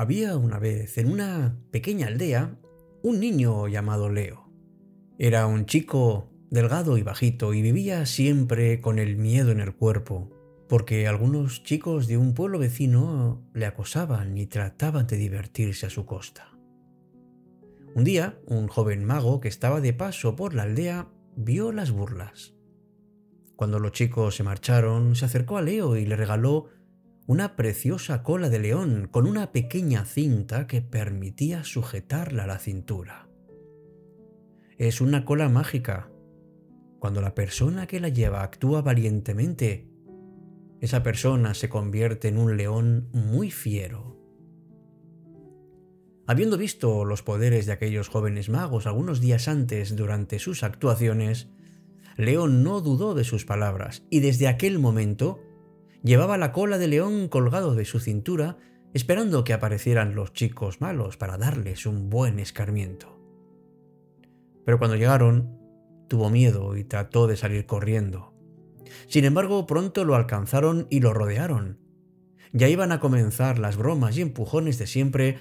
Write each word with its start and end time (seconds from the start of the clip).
Había 0.00 0.38
una 0.38 0.58
vez 0.58 0.96
en 0.96 1.12
una 1.12 1.58
pequeña 1.70 2.06
aldea 2.06 2.56
un 3.02 3.20
niño 3.20 3.68
llamado 3.68 4.08
Leo. 4.08 4.50
Era 5.18 5.46
un 5.46 5.66
chico 5.66 6.30
delgado 6.48 6.96
y 6.96 7.02
bajito 7.02 7.52
y 7.52 7.60
vivía 7.60 8.06
siempre 8.06 8.80
con 8.80 8.98
el 8.98 9.18
miedo 9.18 9.50
en 9.50 9.60
el 9.60 9.74
cuerpo, 9.74 10.30
porque 10.70 11.06
algunos 11.06 11.64
chicos 11.64 12.06
de 12.06 12.16
un 12.16 12.32
pueblo 12.32 12.58
vecino 12.58 13.46
le 13.52 13.66
acosaban 13.66 14.38
y 14.38 14.46
trataban 14.46 15.06
de 15.06 15.18
divertirse 15.18 15.84
a 15.84 15.90
su 15.90 16.06
costa. 16.06 16.48
Un 17.94 18.02
día, 18.02 18.40
un 18.46 18.68
joven 18.68 19.04
mago 19.04 19.42
que 19.42 19.48
estaba 19.48 19.82
de 19.82 19.92
paso 19.92 20.34
por 20.34 20.54
la 20.54 20.62
aldea 20.62 21.10
vio 21.36 21.72
las 21.72 21.90
burlas. 21.90 22.54
Cuando 23.54 23.78
los 23.78 23.92
chicos 23.92 24.34
se 24.36 24.44
marcharon, 24.44 25.14
se 25.14 25.26
acercó 25.26 25.58
a 25.58 25.62
Leo 25.62 25.98
y 25.98 26.06
le 26.06 26.16
regaló 26.16 26.70
una 27.30 27.54
preciosa 27.54 28.24
cola 28.24 28.48
de 28.50 28.58
león 28.58 29.06
con 29.08 29.24
una 29.24 29.52
pequeña 29.52 30.04
cinta 30.04 30.66
que 30.66 30.82
permitía 30.82 31.62
sujetarla 31.62 32.42
a 32.42 32.46
la 32.48 32.58
cintura. 32.58 33.28
Es 34.78 35.00
una 35.00 35.24
cola 35.24 35.48
mágica. 35.48 36.10
Cuando 36.98 37.20
la 37.20 37.36
persona 37.36 37.86
que 37.86 38.00
la 38.00 38.08
lleva 38.08 38.42
actúa 38.42 38.82
valientemente, 38.82 39.88
esa 40.80 41.04
persona 41.04 41.54
se 41.54 41.68
convierte 41.68 42.26
en 42.26 42.36
un 42.36 42.56
león 42.56 43.08
muy 43.12 43.52
fiero. 43.52 44.18
Habiendo 46.26 46.58
visto 46.58 47.04
los 47.04 47.22
poderes 47.22 47.64
de 47.64 47.72
aquellos 47.74 48.08
jóvenes 48.08 48.48
magos 48.48 48.88
algunos 48.88 49.20
días 49.20 49.46
antes 49.46 49.94
durante 49.94 50.40
sus 50.40 50.64
actuaciones, 50.64 51.48
León 52.16 52.64
no 52.64 52.80
dudó 52.80 53.14
de 53.14 53.22
sus 53.22 53.44
palabras 53.44 54.04
y 54.10 54.18
desde 54.18 54.48
aquel 54.48 54.80
momento 54.80 55.40
llevaba 56.02 56.38
la 56.38 56.52
cola 56.52 56.78
de 56.78 56.88
león 56.88 57.28
colgado 57.28 57.74
de 57.74 57.84
su 57.84 58.00
cintura 58.00 58.58
esperando 58.92 59.44
que 59.44 59.52
aparecieran 59.52 60.14
los 60.14 60.32
chicos 60.32 60.80
malos 60.80 61.16
para 61.16 61.38
darles 61.38 61.86
un 61.86 62.10
buen 62.10 62.38
escarmiento. 62.38 63.20
Pero 64.64 64.78
cuando 64.78 64.96
llegaron, 64.96 65.58
tuvo 66.08 66.30
miedo 66.30 66.76
y 66.76 66.84
trató 66.84 67.26
de 67.26 67.36
salir 67.36 67.66
corriendo. 67.66 68.34
Sin 69.06 69.24
embargo, 69.24 69.66
pronto 69.66 70.04
lo 70.04 70.16
alcanzaron 70.16 70.86
y 70.90 71.00
lo 71.00 71.14
rodearon. 71.14 71.78
Ya 72.52 72.68
iban 72.68 72.90
a 72.90 72.98
comenzar 72.98 73.58
las 73.58 73.76
bromas 73.76 74.16
y 74.16 74.22
empujones 74.22 74.78
de 74.78 74.88
siempre 74.88 75.38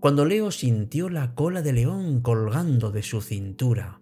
cuando 0.00 0.24
Leo 0.24 0.50
sintió 0.50 1.08
la 1.08 1.34
cola 1.34 1.62
de 1.62 1.72
león 1.72 2.20
colgando 2.20 2.90
de 2.90 3.02
su 3.02 3.22
cintura. 3.22 4.00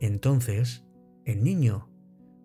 Entonces 0.00 0.84
el 1.24 1.42
niño, 1.42 1.90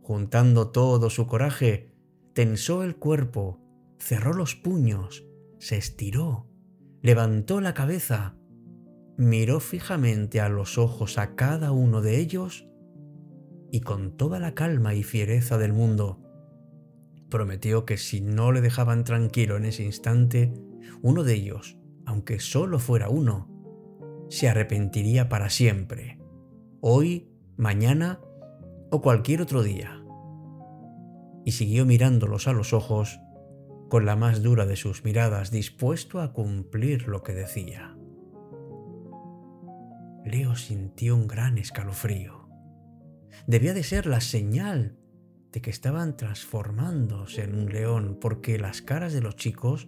juntando 0.01 0.69
todo 0.71 1.09
su 1.09 1.27
coraje, 1.27 1.92
tensó 2.33 2.83
el 2.83 2.95
cuerpo, 2.95 3.59
cerró 3.99 4.33
los 4.33 4.55
puños, 4.55 5.25
se 5.59 5.77
estiró, 5.77 6.49
levantó 7.01 7.61
la 7.61 7.73
cabeza, 7.73 8.35
miró 9.17 9.59
fijamente 9.59 10.41
a 10.41 10.49
los 10.49 10.77
ojos 10.77 11.17
a 11.17 11.35
cada 11.35 11.71
uno 11.71 12.01
de 12.01 12.19
ellos 12.19 12.67
y 13.71 13.81
con 13.81 14.17
toda 14.17 14.39
la 14.39 14.53
calma 14.53 14.93
y 14.93 15.03
fiereza 15.03 15.57
del 15.57 15.73
mundo, 15.73 16.21
prometió 17.29 17.85
que 17.85 17.97
si 17.97 18.21
no 18.21 18.51
le 18.51 18.61
dejaban 18.61 19.03
tranquilo 19.03 19.57
en 19.57 19.65
ese 19.65 19.83
instante, 19.83 20.53
uno 21.01 21.23
de 21.23 21.33
ellos, 21.33 21.77
aunque 22.05 22.39
solo 22.39 22.79
fuera 22.79 23.09
uno, 23.09 23.49
se 24.29 24.49
arrepentiría 24.49 25.29
para 25.29 25.49
siempre, 25.49 26.19
hoy, 26.81 27.29
mañana 27.57 28.19
o 28.91 29.01
cualquier 29.01 29.41
otro 29.41 29.63
día. 29.63 30.02
Y 31.45 31.51
siguió 31.51 31.85
mirándolos 31.85 32.47
a 32.47 32.53
los 32.53 32.73
ojos 32.73 33.19
con 33.89 34.05
la 34.05 34.15
más 34.15 34.41
dura 34.41 34.65
de 34.65 34.75
sus 34.75 35.03
miradas, 35.03 35.51
dispuesto 35.51 36.21
a 36.21 36.33
cumplir 36.33 37.07
lo 37.07 37.21
que 37.21 37.33
decía. 37.33 37.95
Leo 40.25 40.55
sintió 40.55 41.15
un 41.15 41.27
gran 41.27 41.57
escalofrío. 41.57 42.49
Debía 43.45 43.73
de 43.73 43.83
ser 43.83 44.05
la 44.05 44.21
señal 44.21 44.97
de 45.51 45.61
que 45.61 45.69
estaban 45.69 46.17
transformándose 46.17 47.43
en 47.43 47.55
un 47.55 47.71
león, 47.71 48.17
porque 48.19 48.57
las 48.57 48.81
caras 48.81 49.13
de 49.13 49.21
los 49.21 49.35
chicos 49.35 49.87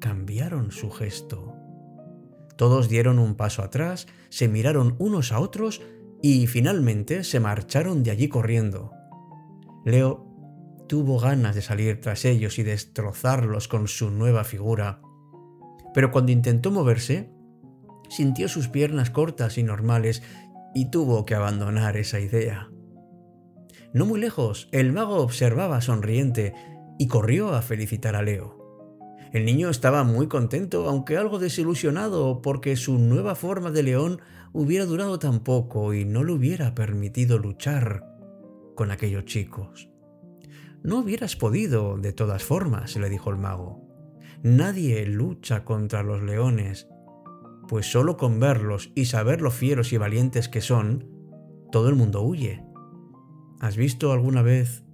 cambiaron 0.00 0.70
su 0.70 0.90
gesto. 0.90 1.54
Todos 2.56 2.88
dieron 2.88 3.18
un 3.18 3.34
paso 3.34 3.62
atrás, 3.62 4.06
se 4.28 4.48
miraron 4.48 4.96
unos 4.98 5.32
a 5.32 5.40
otros 5.40 5.82
y 6.22 6.46
finalmente 6.46 7.24
se 7.24 7.40
marcharon 7.40 8.02
de 8.02 8.10
allí 8.10 8.28
corriendo. 8.28 8.92
Leo 9.84 10.27
tuvo 10.88 11.20
ganas 11.20 11.54
de 11.54 11.62
salir 11.62 12.00
tras 12.00 12.24
ellos 12.24 12.58
y 12.58 12.64
destrozarlos 12.64 13.68
con 13.68 13.86
su 13.86 14.10
nueva 14.10 14.42
figura, 14.42 15.00
pero 15.94 16.10
cuando 16.10 16.32
intentó 16.32 16.70
moverse, 16.70 17.30
sintió 18.08 18.48
sus 18.48 18.68
piernas 18.68 19.10
cortas 19.10 19.58
y 19.58 19.62
normales 19.62 20.22
y 20.74 20.90
tuvo 20.90 21.24
que 21.24 21.34
abandonar 21.34 21.96
esa 21.96 22.20
idea. 22.20 22.70
No 23.92 24.06
muy 24.06 24.20
lejos, 24.20 24.68
el 24.72 24.92
mago 24.92 25.16
observaba 25.16 25.80
sonriente 25.80 26.54
y 26.98 27.06
corrió 27.06 27.54
a 27.54 27.62
felicitar 27.62 28.16
a 28.16 28.22
Leo. 28.22 28.58
El 29.32 29.44
niño 29.44 29.68
estaba 29.68 30.04
muy 30.04 30.26
contento, 30.26 30.88
aunque 30.88 31.16
algo 31.16 31.38
desilusionado, 31.38 32.40
porque 32.40 32.76
su 32.76 32.98
nueva 32.98 33.34
forma 33.34 33.70
de 33.70 33.82
león 33.82 34.20
hubiera 34.52 34.86
durado 34.86 35.18
tan 35.18 35.40
poco 35.40 35.92
y 35.92 36.04
no 36.04 36.24
le 36.24 36.32
hubiera 36.32 36.74
permitido 36.74 37.38
luchar 37.38 38.04
con 38.74 38.90
aquellos 38.90 39.26
chicos. 39.26 39.90
No 40.82 41.00
hubieras 41.00 41.36
podido, 41.36 41.98
de 41.98 42.12
todas 42.12 42.44
formas, 42.44 42.96
le 42.96 43.08
dijo 43.08 43.30
el 43.30 43.36
mago. 43.36 43.84
Nadie 44.42 45.04
lucha 45.06 45.64
contra 45.64 46.02
los 46.02 46.22
leones, 46.22 46.88
pues 47.66 47.90
solo 47.90 48.16
con 48.16 48.38
verlos 48.38 48.92
y 48.94 49.06
saber 49.06 49.40
lo 49.40 49.50
fieros 49.50 49.92
y 49.92 49.98
valientes 49.98 50.48
que 50.48 50.60
son, 50.60 51.08
todo 51.72 51.88
el 51.88 51.96
mundo 51.96 52.22
huye. 52.22 52.64
¿Has 53.60 53.76
visto 53.76 54.12
alguna 54.12 54.42
vez 54.42 54.84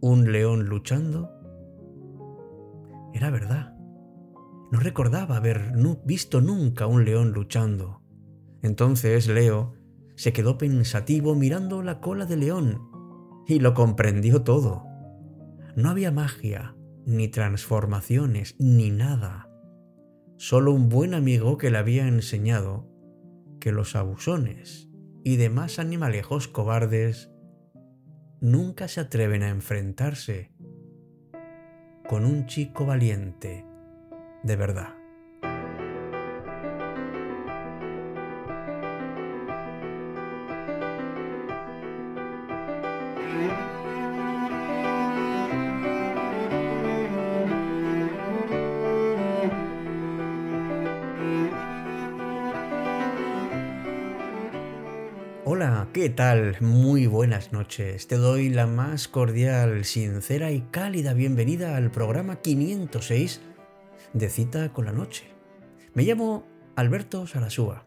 un 0.00 0.32
león 0.32 0.64
luchando? 0.64 1.30
Era 3.12 3.30
verdad. 3.30 3.76
No 4.72 4.80
recordaba 4.80 5.36
haber 5.36 5.72
visto 6.04 6.40
nunca 6.40 6.86
un 6.86 7.04
león 7.04 7.32
luchando. 7.32 8.02
Entonces 8.62 9.28
Leo 9.28 9.74
se 10.16 10.32
quedó 10.32 10.58
pensativo 10.58 11.34
mirando 11.34 11.82
la 11.82 12.00
cola 12.00 12.24
de 12.24 12.36
león 12.36 12.88
y 13.46 13.60
lo 13.60 13.74
comprendió 13.74 14.42
todo. 14.42 14.95
No 15.76 15.90
había 15.90 16.10
magia, 16.10 16.74
ni 17.04 17.28
transformaciones, 17.28 18.56
ni 18.58 18.90
nada. 18.90 19.50
Solo 20.38 20.72
un 20.72 20.88
buen 20.88 21.12
amigo 21.12 21.58
que 21.58 21.70
le 21.70 21.76
había 21.76 22.08
enseñado 22.08 22.90
que 23.60 23.72
los 23.72 23.94
abusones 23.94 24.88
y 25.22 25.36
demás 25.36 25.78
animalejos 25.78 26.48
cobardes 26.48 27.30
nunca 28.40 28.88
se 28.88 29.00
atreven 29.00 29.42
a 29.42 29.50
enfrentarse 29.50 30.50
con 32.08 32.24
un 32.24 32.46
chico 32.46 32.86
valiente 32.86 33.66
de 34.44 34.56
verdad. 34.56 34.94
¿Qué 55.96 56.10
tal? 56.10 56.58
Muy 56.60 57.06
buenas 57.06 57.54
noches. 57.54 58.06
Te 58.06 58.16
doy 58.16 58.50
la 58.50 58.66
más 58.66 59.08
cordial, 59.08 59.86
sincera 59.86 60.52
y 60.52 60.60
cálida 60.60 61.14
bienvenida 61.14 61.74
al 61.74 61.90
programa 61.90 62.42
506 62.42 63.40
de 64.12 64.28
cita 64.28 64.74
con 64.74 64.84
la 64.84 64.92
noche. 64.92 65.24
Me 65.94 66.02
llamo 66.02 66.46
Alberto 66.76 67.26
Sarasúa 67.26 67.86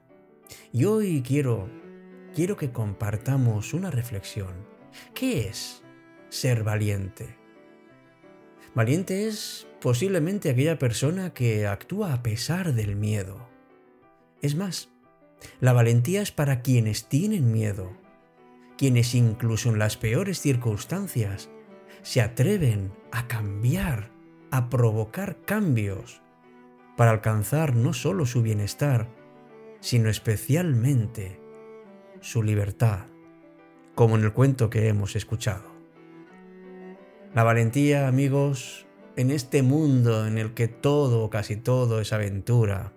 y 0.74 0.86
hoy 0.86 1.22
quiero 1.22 1.70
quiero 2.34 2.58
que 2.58 2.72
compartamos 2.72 3.76
una 3.76 3.92
reflexión. 3.92 4.56
¿Qué 5.14 5.48
es 5.48 5.84
ser 6.30 6.64
valiente? 6.64 7.38
Valiente 8.74 9.28
es 9.28 9.68
posiblemente 9.82 10.50
aquella 10.50 10.80
persona 10.80 11.32
que 11.32 11.68
actúa 11.68 12.16
a 12.16 12.24
pesar 12.24 12.74
del 12.74 12.96
miedo. 12.96 13.48
Es 14.42 14.56
más, 14.56 14.90
la 15.60 15.74
valentía 15.74 16.22
es 16.22 16.32
para 16.32 16.62
quienes 16.62 17.06
tienen 17.06 17.52
miedo, 17.52 17.92
quienes 18.78 19.16
incluso 19.16 19.70
en 19.70 19.80
las 19.80 19.98
peores 19.98 20.40
circunstancias 20.40 21.50
se 22.02 22.22
atreven 22.22 22.92
a 23.12 23.28
cambiar 23.28 24.12
a 24.52 24.70
provocar 24.70 25.38
cambios 25.46 26.22
para 26.98 27.12
alcanzar 27.12 27.76
no 27.76 27.94
solo 27.94 28.26
su 28.26 28.42
bienestar, 28.42 29.08
sino 29.80 30.10
especialmente 30.10 31.40
su 32.20 32.44
libertad, 32.44 33.06
como 33.96 34.18
en 34.18 34.24
el 34.24 34.34
cuento 34.34 34.70
que 34.70 34.88
hemos 34.88 35.16
escuchado. 35.16 35.70
La 37.34 37.44
valentía, 37.44 38.08
amigos, 38.08 38.88
en 39.16 39.32
este 39.32 39.62
mundo 39.62 40.26
en 40.28 40.38
el 40.38 40.54
que 40.54 40.68
todo 40.68 41.24
o 41.24 41.30
casi 41.30 41.56
todo 41.56 42.02
es 42.02 42.12
aventura, 42.12 42.94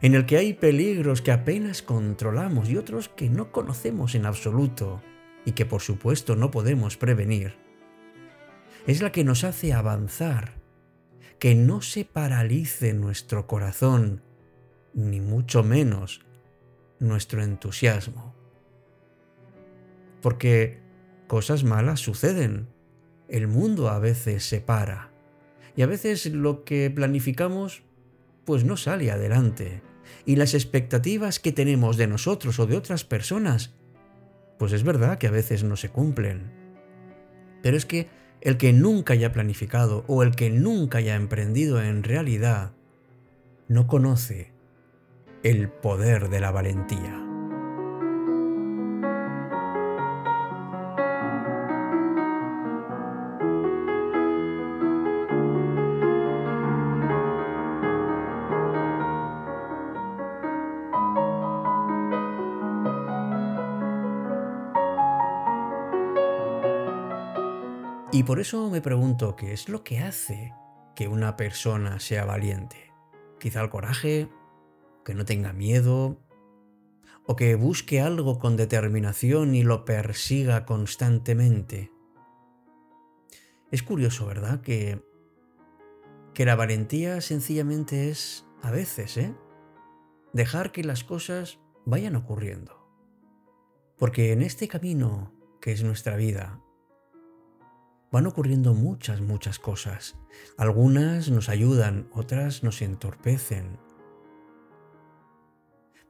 en 0.00 0.14
el 0.14 0.26
que 0.26 0.36
hay 0.36 0.54
peligros 0.54 1.22
que 1.22 1.32
apenas 1.32 1.82
controlamos 1.82 2.68
y 2.68 2.76
otros 2.76 3.08
que 3.08 3.28
no 3.28 3.52
conocemos 3.52 4.14
en 4.14 4.26
absoluto 4.26 5.02
y 5.44 5.52
que 5.52 5.66
por 5.66 5.80
supuesto 5.80 6.36
no 6.36 6.50
podemos 6.50 6.96
prevenir, 6.96 7.56
es 8.86 9.02
la 9.02 9.12
que 9.12 9.24
nos 9.24 9.44
hace 9.44 9.72
avanzar, 9.72 10.54
que 11.38 11.54
no 11.54 11.82
se 11.82 12.04
paralice 12.04 12.94
nuestro 12.94 13.46
corazón, 13.46 14.22
ni 14.94 15.20
mucho 15.20 15.62
menos 15.62 16.24
nuestro 16.98 17.42
entusiasmo. 17.42 18.34
Porque 20.22 20.80
cosas 21.26 21.64
malas 21.64 22.00
suceden, 22.00 22.68
el 23.28 23.46
mundo 23.46 23.88
a 23.88 23.98
veces 23.98 24.44
se 24.44 24.60
para, 24.60 25.12
y 25.76 25.82
a 25.82 25.86
veces 25.86 26.26
lo 26.26 26.64
que 26.64 26.90
planificamos 26.90 27.82
pues 28.48 28.64
no 28.64 28.78
sale 28.78 29.10
adelante, 29.10 29.82
y 30.24 30.36
las 30.36 30.54
expectativas 30.54 31.38
que 31.38 31.52
tenemos 31.52 31.98
de 31.98 32.06
nosotros 32.06 32.58
o 32.58 32.66
de 32.66 32.78
otras 32.78 33.04
personas, 33.04 33.74
pues 34.58 34.72
es 34.72 34.84
verdad 34.84 35.18
que 35.18 35.26
a 35.26 35.30
veces 35.30 35.64
no 35.64 35.76
se 35.76 35.90
cumplen. 35.90 36.50
Pero 37.62 37.76
es 37.76 37.84
que 37.84 38.08
el 38.40 38.56
que 38.56 38.72
nunca 38.72 39.12
haya 39.12 39.34
planificado 39.34 40.02
o 40.08 40.22
el 40.22 40.34
que 40.34 40.48
nunca 40.48 40.96
haya 40.96 41.14
emprendido 41.14 41.82
en 41.82 42.02
realidad, 42.02 42.72
no 43.68 43.86
conoce 43.86 44.50
el 45.42 45.68
poder 45.68 46.30
de 46.30 46.40
la 46.40 46.50
valentía. 46.50 47.27
Y 68.18 68.24
por 68.24 68.40
eso 68.40 68.68
me 68.68 68.80
pregunto 68.80 69.36
qué 69.36 69.52
es 69.52 69.68
lo 69.68 69.84
que 69.84 70.00
hace 70.00 70.52
que 70.96 71.06
una 71.06 71.36
persona 71.36 72.00
sea 72.00 72.24
valiente. 72.24 72.92
Quizá 73.38 73.60
el 73.60 73.70
coraje, 73.70 74.28
que 75.04 75.14
no 75.14 75.24
tenga 75.24 75.52
miedo, 75.52 76.18
o 77.26 77.36
que 77.36 77.54
busque 77.54 78.00
algo 78.00 78.40
con 78.40 78.56
determinación 78.56 79.54
y 79.54 79.62
lo 79.62 79.84
persiga 79.84 80.66
constantemente. 80.66 81.92
Es 83.70 83.84
curioso, 83.84 84.26
¿verdad? 84.26 84.62
Que, 84.62 85.00
que 86.34 86.44
la 86.44 86.56
valentía 86.56 87.20
sencillamente 87.20 88.10
es, 88.10 88.48
a 88.62 88.72
veces, 88.72 89.16
¿eh? 89.16 89.32
Dejar 90.32 90.72
que 90.72 90.82
las 90.82 91.04
cosas 91.04 91.60
vayan 91.86 92.16
ocurriendo. 92.16 92.84
Porque 93.96 94.32
en 94.32 94.42
este 94.42 94.66
camino 94.66 95.32
que 95.60 95.70
es 95.70 95.84
nuestra 95.84 96.16
vida, 96.16 96.60
van 98.10 98.26
ocurriendo 98.26 98.74
muchas, 98.74 99.20
muchas 99.20 99.58
cosas. 99.58 100.16
Algunas 100.56 101.30
nos 101.30 101.48
ayudan, 101.48 102.08
otras 102.12 102.62
nos 102.62 102.80
entorpecen. 102.82 103.78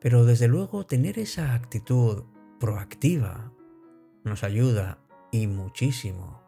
Pero 0.01 0.25
desde 0.25 0.49
luego 0.49 0.87
tener 0.87 1.19
esa 1.19 1.55
actitud 1.55 2.25
proactiva 2.61 3.53
nos 4.25 4.45
ayuda 4.45 4.99
y 5.33 5.47
muchísimo 5.47 6.43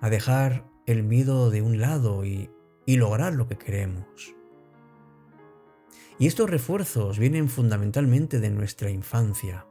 a 0.00 0.10
dejar 0.10 0.66
el 0.86 1.02
miedo 1.02 1.50
de 1.50 1.62
un 1.62 1.80
lado 1.80 2.24
y, 2.24 2.50
y 2.86 2.96
lograr 2.96 3.34
lo 3.34 3.48
que 3.48 3.58
queremos. 3.58 4.34
Y 6.18 6.26
estos 6.26 6.48
refuerzos 6.48 7.18
vienen 7.18 7.48
fundamentalmente 7.48 8.40
de 8.40 8.50
nuestra 8.50 8.90
infancia, 8.90 9.66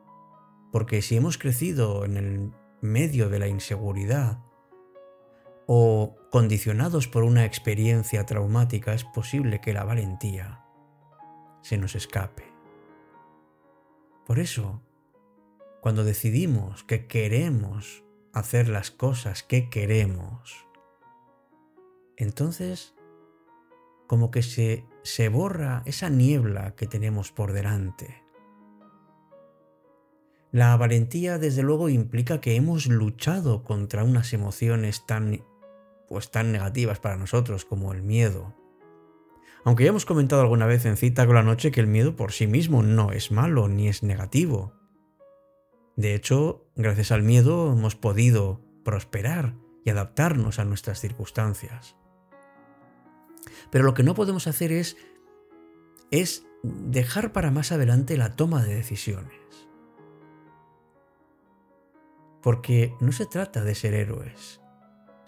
porque 0.71 1.01
si 1.01 1.15
hemos 1.15 1.39
crecido 1.39 2.05
en 2.05 2.17
el 2.17 2.51
medio 2.81 3.29
de 3.29 3.39
la 3.39 3.47
inseguridad, 3.47 4.44
o 5.67 6.15
condicionados 6.31 7.07
por 7.07 7.23
una 7.23 7.45
experiencia 7.45 8.25
traumática, 8.25 8.93
es 8.93 9.03
posible 9.03 9.61
que 9.61 9.73
la 9.73 9.83
valentía 9.83 10.63
se 11.61 11.77
nos 11.77 11.95
escape. 11.95 12.43
Por 14.25 14.39
eso, 14.39 14.81
cuando 15.81 16.03
decidimos 16.03 16.83
que 16.83 17.07
queremos 17.07 18.03
hacer 18.33 18.69
las 18.69 18.91
cosas 18.91 19.43
que 19.43 19.69
queremos, 19.69 20.67
entonces 22.17 22.95
como 24.07 24.29
que 24.29 24.43
se, 24.43 24.85
se 25.03 25.29
borra 25.29 25.81
esa 25.85 26.09
niebla 26.09 26.75
que 26.75 26.87
tenemos 26.87 27.31
por 27.31 27.53
delante. 27.53 28.23
La 30.51 30.77
valentía 30.77 31.37
desde 31.37 31.63
luego 31.63 31.89
implica 31.89 32.39
que 32.39 32.55
hemos 32.55 32.87
luchado 32.87 33.63
contra 33.63 34.03
unas 34.03 34.31
emociones 34.33 35.05
tan 35.05 35.43
pues 36.07 36.31
tan 36.31 36.51
negativas 36.51 36.99
para 36.99 37.17
nosotros 37.17 37.65
como 37.65 37.93
el 37.93 38.01
miedo. 38.01 38.55
Aunque 39.63 39.83
ya 39.83 39.89
hemos 39.89 40.05
comentado 40.05 40.41
alguna 40.41 40.67
vez 40.67 40.85
en 40.85 40.97
cita 40.97 41.25
con 41.25 41.35
la 41.35 41.43
noche 41.43 41.71
que 41.71 41.81
el 41.81 41.87
miedo 41.87 42.15
por 42.15 42.31
sí 42.31 42.45
mismo 42.47 42.83
no 42.83 43.11
es 43.11 43.31
malo 43.31 43.67
ni 43.67 43.87
es 43.87 44.03
negativo. 44.03 44.73
De 45.95 46.13
hecho, 46.13 46.67
gracias 46.75 47.11
al 47.11 47.23
miedo 47.23 47.71
hemos 47.71 47.95
podido 47.95 48.61
prosperar 48.83 49.55
y 49.83 49.89
adaptarnos 49.89 50.59
a 50.59 50.65
nuestras 50.65 50.99
circunstancias. 50.99 51.95
Pero 53.71 53.85
lo 53.85 53.93
que 53.93 54.03
no 54.03 54.13
podemos 54.13 54.47
hacer 54.47 54.71
es 54.71 54.97
es 56.11 56.45
dejar 56.63 57.31
para 57.31 57.51
más 57.51 57.71
adelante 57.71 58.17
la 58.17 58.35
toma 58.35 58.63
de 58.63 58.75
decisiones. 58.75 59.39
Porque 62.41 62.93
no 62.99 63.11
se 63.11 63.25
trata 63.25 63.63
de 63.63 63.75
ser 63.75 63.93
héroes, 63.93 64.61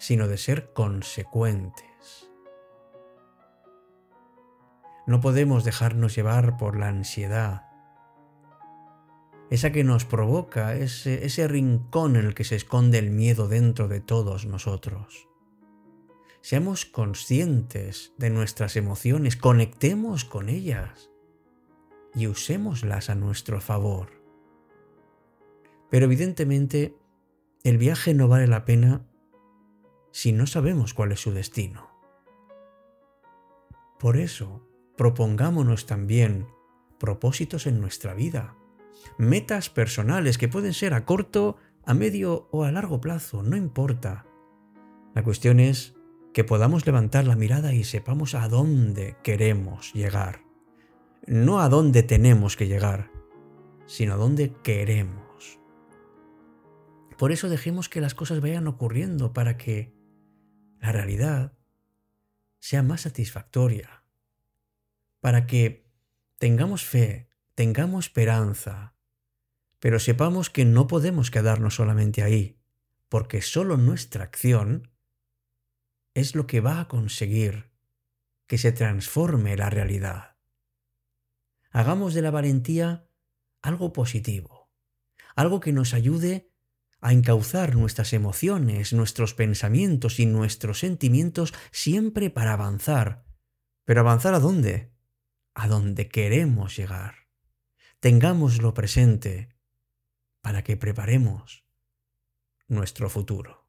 sino 0.08 0.26
de 0.26 0.38
ser 0.38 0.72
consecuentes. 0.72 2.30
No 5.06 5.20
podemos 5.20 5.64
dejarnos 5.64 6.16
llevar 6.16 6.56
por 6.56 6.78
la 6.78 6.88
ansiedad, 6.88 7.66
esa 9.50 9.70
que 9.70 9.84
nos 9.84 10.06
provoca 10.06 10.74
ese, 10.76 11.26
ese 11.26 11.46
rincón 11.46 12.16
en 12.16 12.24
el 12.24 12.34
que 12.34 12.44
se 12.44 12.56
esconde 12.56 12.96
el 12.96 13.10
miedo 13.10 13.48
dentro 13.48 13.86
de 13.86 14.00
todos 14.00 14.46
nosotros. 14.46 15.28
Seamos 16.40 16.86
conscientes 16.86 18.14
de 18.16 18.30
nuestras 18.30 18.76
emociones, 18.76 19.36
conectemos 19.36 20.24
con 20.24 20.48
ellas 20.48 21.10
y 22.14 22.28
usémoslas 22.28 23.10
a 23.10 23.14
nuestro 23.14 23.60
favor. 23.60 24.08
Pero 25.90 26.06
evidentemente 26.06 26.96
el 27.62 27.76
viaje 27.76 28.14
no 28.14 28.26
vale 28.26 28.46
la 28.46 28.64
pena 28.64 29.04
si 30.18 30.32
no 30.32 30.48
sabemos 30.48 30.94
cuál 30.94 31.12
es 31.12 31.20
su 31.20 31.30
destino. 31.30 31.92
Por 34.00 34.16
eso, 34.16 34.68
propongámonos 34.96 35.86
también 35.86 36.48
propósitos 36.98 37.68
en 37.68 37.80
nuestra 37.80 38.14
vida, 38.14 38.56
metas 39.16 39.70
personales 39.70 40.36
que 40.36 40.48
pueden 40.48 40.74
ser 40.74 40.92
a 40.92 41.04
corto, 41.04 41.56
a 41.86 41.94
medio 41.94 42.48
o 42.50 42.64
a 42.64 42.72
largo 42.72 43.00
plazo, 43.00 43.44
no 43.44 43.56
importa. 43.56 44.26
La 45.14 45.22
cuestión 45.22 45.60
es 45.60 45.94
que 46.34 46.42
podamos 46.42 46.84
levantar 46.84 47.24
la 47.24 47.36
mirada 47.36 47.72
y 47.72 47.84
sepamos 47.84 48.34
a 48.34 48.48
dónde 48.48 49.16
queremos 49.22 49.92
llegar. 49.94 50.40
No 51.28 51.60
a 51.60 51.68
dónde 51.68 52.02
tenemos 52.02 52.56
que 52.56 52.66
llegar, 52.66 53.12
sino 53.86 54.14
a 54.14 54.16
dónde 54.16 54.52
queremos. 54.64 55.60
Por 57.16 57.30
eso 57.30 57.48
dejemos 57.48 57.88
que 57.88 58.00
las 58.00 58.16
cosas 58.16 58.40
vayan 58.40 58.66
ocurriendo 58.66 59.32
para 59.32 59.56
que 59.56 59.96
la 60.80 60.92
realidad 60.92 61.52
sea 62.60 62.82
más 62.82 63.02
satisfactoria, 63.02 64.04
para 65.20 65.46
que 65.46 65.90
tengamos 66.38 66.84
fe, 66.84 67.28
tengamos 67.54 68.06
esperanza, 68.06 68.94
pero 69.80 69.98
sepamos 69.98 70.50
que 70.50 70.64
no 70.64 70.86
podemos 70.86 71.30
quedarnos 71.30 71.74
solamente 71.76 72.22
ahí, 72.22 72.60
porque 73.08 73.42
solo 73.42 73.76
nuestra 73.76 74.24
acción 74.24 74.90
es 76.14 76.34
lo 76.34 76.46
que 76.46 76.60
va 76.60 76.80
a 76.80 76.88
conseguir 76.88 77.70
que 78.46 78.58
se 78.58 78.72
transforme 78.72 79.56
la 79.56 79.70
realidad. 79.70 80.36
Hagamos 81.70 82.14
de 82.14 82.22
la 82.22 82.30
valentía 82.30 83.08
algo 83.62 83.92
positivo, 83.92 84.70
algo 85.36 85.60
que 85.60 85.72
nos 85.72 85.94
ayude 85.94 86.47
a 87.00 87.12
encauzar 87.12 87.76
nuestras 87.76 88.12
emociones, 88.12 88.92
nuestros 88.92 89.34
pensamientos 89.34 90.18
y 90.18 90.26
nuestros 90.26 90.80
sentimientos 90.80 91.54
siempre 91.70 92.30
para 92.30 92.52
avanzar. 92.54 93.24
¿Pero 93.84 94.00
avanzar 94.00 94.34
a 94.34 94.40
dónde? 94.40 94.92
A 95.54 95.68
donde 95.68 96.08
queremos 96.08 96.76
llegar. 96.76 97.28
Tengámoslo 98.00 98.74
presente 98.74 99.48
para 100.40 100.62
que 100.62 100.76
preparemos 100.76 101.64
nuestro 102.68 103.08
futuro. 103.08 103.67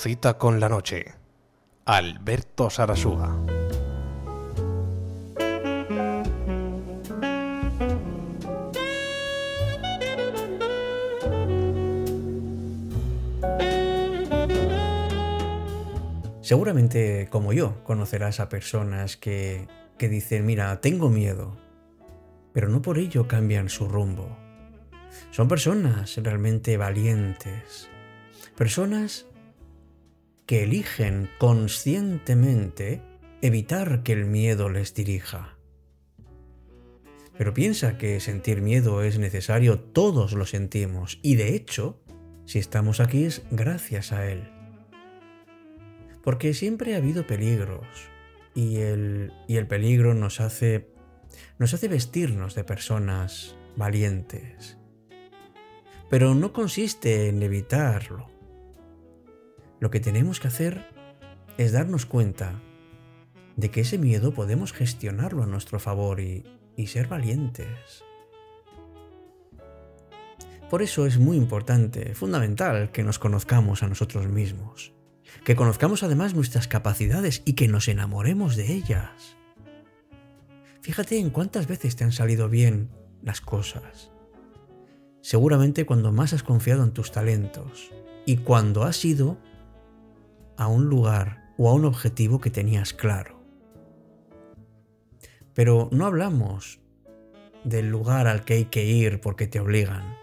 Cita 0.00 0.38
con 0.38 0.60
la 0.60 0.68
noche. 0.68 1.06
Alberto 1.84 2.70
Sarasúa. 2.70 3.36
Seguramente, 16.42 17.26
como 17.28 17.52
yo, 17.52 17.82
conocerás 17.82 18.38
a 18.38 18.48
personas 18.48 19.16
que, 19.16 19.66
que 19.98 20.08
dicen, 20.08 20.46
mira, 20.46 20.80
tengo 20.80 21.10
miedo, 21.10 21.56
pero 22.52 22.68
no 22.68 22.82
por 22.82 22.98
ello 22.98 23.26
cambian 23.26 23.68
su 23.68 23.88
rumbo. 23.88 24.28
Son 25.32 25.48
personas 25.48 26.16
realmente 26.22 26.76
valientes, 26.76 27.90
personas 28.54 29.26
que 30.48 30.64
eligen 30.64 31.30
conscientemente 31.38 33.00
evitar 33.40 34.02
que 34.02 34.14
el 34.14 34.24
miedo 34.24 34.68
les 34.68 34.92
dirija. 34.94 35.56
Pero 37.36 37.54
piensa 37.54 37.98
que 37.98 38.18
sentir 38.18 38.60
miedo 38.60 39.04
es 39.04 39.20
necesario, 39.20 39.78
todos 39.78 40.32
lo 40.32 40.44
sentimos, 40.44 41.20
y 41.22 41.36
de 41.36 41.54
hecho, 41.54 42.02
si 42.46 42.58
estamos 42.58 42.98
aquí 42.98 43.22
es 43.22 43.44
gracias 43.52 44.10
a 44.10 44.28
él 44.28 44.58
porque 46.28 46.52
siempre 46.52 46.94
ha 46.94 46.98
habido 46.98 47.26
peligros 47.26 47.86
y 48.54 48.80
el, 48.80 49.32
y 49.46 49.56
el 49.56 49.66
peligro 49.66 50.12
nos 50.12 50.40
hace, 50.40 50.90
nos 51.58 51.72
hace 51.72 51.88
vestirnos 51.88 52.54
de 52.54 52.64
personas 52.64 53.56
valientes. 53.76 54.76
Pero 56.10 56.34
no 56.34 56.52
consiste 56.52 57.28
en 57.28 57.42
evitarlo. 57.42 58.28
Lo 59.80 59.90
que 59.90 60.00
tenemos 60.00 60.40
que 60.40 60.48
hacer 60.48 60.86
es 61.56 61.72
darnos 61.72 62.06
cuenta 62.06 62.60
de 63.56 63.70
que 63.70 63.80
ese 63.80 63.98
miedo 63.98 64.32
podemos 64.32 64.72
gestionarlo 64.72 65.42
a 65.42 65.46
nuestro 65.46 65.80
favor 65.80 66.20
y, 66.20 66.44
ser 66.86 67.08
valientes. 67.08 68.04
Por 70.70 70.82
eso 70.82 71.06
es 71.06 71.18
muy 71.18 71.36
importante, 71.36 72.14
fundamental, 72.14 72.92
que 72.92 73.02
nos 73.02 73.18
conozcamos 73.18 73.82
a 73.82 73.88
nosotros 73.88 74.28
mismos 74.28 74.92
que 75.44 75.56
conozcamos 75.56 76.02
además 76.02 76.34
nuestras 76.34 76.68
capacidades 76.68 77.42
y 77.44 77.54
que 77.54 77.68
nos 77.68 77.88
enamoremos 77.88 78.56
de 78.56 78.72
ellas. 78.72 79.36
Fíjate 80.82 81.18
en 81.18 81.30
cuántas 81.30 81.66
veces 81.66 81.96
te 81.96 82.04
han 82.04 82.12
salido 82.12 82.48
bien 82.48 82.90
las 83.22 83.40
cosas. 83.40 84.10
Seguramente 85.20 85.84
cuando 85.84 86.12
más 86.12 86.32
has 86.32 86.42
confiado 86.42 86.84
en 86.84 86.92
tus 86.92 87.12
talentos 87.12 87.90
y 88.24 88.38
cuando 88.38 88.84
has 88.84 89.04
ido 89.04 89.38
a 90.58 90.66
un 90.66 90.86
lugar 90.86 91.54
o 91.56 91.70
a 91.70 91.72
un 91.72 91.86
objetivo 91.86 92.40
que 92.40 92.50
tenías 92.50 92.92
claro. 92.92 93.40
Pero 95.54 95.88
no 95.92 96.04
hablamos 96.04 96.80
del 97.64 97.88
lugar 97.88 98.26
al 98.26 98.44
que 98.44 98.54
hay 98.54 98.64
que 98.66 98.84
ir 98.84 99.20
porque 99.20 99.46
te 99.46 99.60
obligan. 99.60 100.16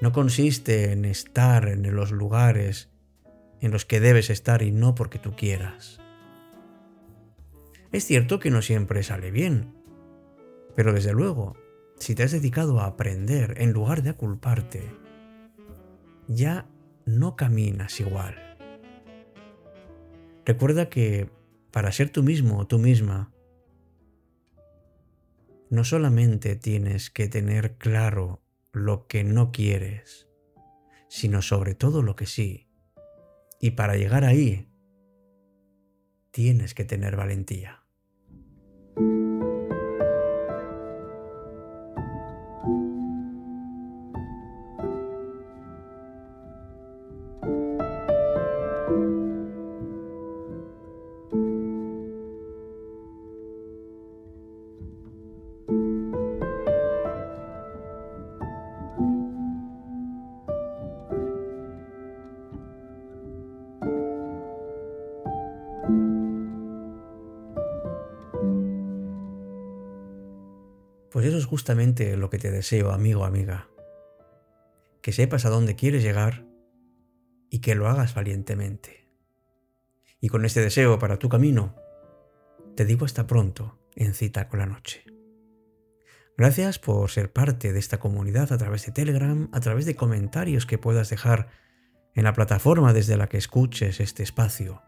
No 0.00 0.12
consiste 0.12 0.92
en 0.92 1.04
estar 1.04 1.68
en 1.68 1.94
los 1.94 2.12
lugares 2.12 2.90
en 3.60 3.70
los 3.70 3.86
que 3.86 4.00
debes 4.00 4.28
estar 4.28 4.62
y 4.62 4.70
no 4.70 4.94
porque 4.94 5.18
tú 5.18 5.34
quieras. 5.34 5.98
Es 7.90 8.04
cierto 8.04 8.38
que 8.38 8.50
no 8.50 8.60
siempre 8.60 9.02
sale 9.02 9.30
bien, 9.30 9.74
pero 10.74 10.92
desde 10.92 11.14
luego, 11.14 11.56
si 11.98 12.14
te 12.14 12.22
has 12.22 12.32
dedicado 12.32 12.80
a 12.80 12.86
aprender 12.86 13.54
en 13.56 13.72
lugar 13.72 14.02
de 14.02 14.10
a 14.10 14.16
culparte, 14.16 14.82
ya 16.28 16.66
no 17.06 17.36
caminas 17.36 17.98
igual. 18.00 18.34
Recuerda 20.44 20.90
que 20.90 21.30
para 21.70 21.90
ser 21.92 22.10
tú 22.10 22.22
mismo 22.22 22.58
o 22.58 22.66
tú 22.66 22.78
misma, 22.78 23.32
no 25.70 25.84
solamente 25.84 26.56
tienes 26.56 27.10
que 27.10 27.28
tener 27.28 27.76
claro 27.78 28.42
lo 28.72 29.06
que 29.06 29.24
no 29.24 29.50
quieres, 29.52 30.28
sino 31.08 31.42
sobre 31.42 31.74
todo 31.74 32.02
lo 32.02 32.14
que 32.14 32.26
sí. 32.26 32.68
Y 33.60 33.72
para 33.72 33.96
llegar 33.96 34.24
ahí, 34.24 34.68
tienes 36.30 36.74
que 36.74 36.84
tener 36.84 37.16
valentía. 37.16 37.85
Eso 71.26 71.38
es 71.38 71.44
justamente 71.44 72.16
lo 72.16 72.30
que 72.30 72.38
te 72.38 72.52
deseo, 72.52 72.92
amigo, 72.92 73.24
amiga. 73.24 73.68
Que 75.02 75.10
sepas 75.10 75.44
a 75.44 75.50
dónde 75.50 75.74
quieres 75.74 76.04
llegar 76.04 76.46
y 77.50 77.58
que 77.58 77.74
lo 77.74 77.88
hagas 77.88 78.14
valientemente. 78.14 79.08
Y 80.20 80.28
con 80.28 80.44
este 80.44 80.60
deseo 80.60 81.00
para 81.00 81.18
tu 81.18 81.28
camino, 81.28 81.74
te 82.76 82.84
digo 82.84 83.04
hasta 83.04 83.26
pronto 83.26 83.80
en 83.96 84.14
cita 84.14 84.48
con 84.48 84.60
la 84.60 84.66
noche. 84.66 85.04
Gracias 86.36 86.78
por 86.78 87.10
ser 87.10 87.32
parte 87.32 87.72
de 87.72 87.78
esta 87.80 87.98
comunidad 87.98 88.52
a 88.52 88.58
través 88.58 88.86
de 88.86 88.92
Telegram, 88.92 89.48
a 89.52 89.58
través 89.58 89.84
de 89.84 89.96
comentarios 89.96 90.64
que 90.64 90.78
puedas 90.78 91.10
dejar 91.10 91.48
en 92.14 92.22
la 92.22 92.34
plataforma 92.34 92.92
desde 92.92 93.16
la 93.16 93.28
que 93.28 93.38
escuches 93.38 93.98
este 93.98 94.22
espacio. 94.22 94.80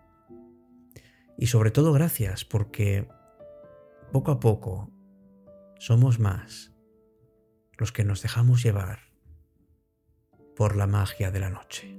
Y 1.36 1.48
sobre 1.48 1.72
todo 1.72 1.92
gracias 1.92 2.44
porque 2.44 3.08
poco 4.12 4.30
a 4.30 4.38
poco 4.38 4.92
somos 5.78 6.18
más 6.18 6.72
los 7.76 7.92
que 7.92 8.04
nos 8.04 8.22
dejamos 8.22 8.62
llevar 8.62 9.12
por 10.56 10.76
la 10.76 10.86
magia 10.86 11.30
de 11.30 11.40
la 11.40 11.50
noche. 11.50 11.97